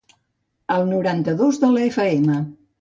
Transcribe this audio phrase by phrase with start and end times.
[0.77, 2.43] Al noranta-dos de la efa ema.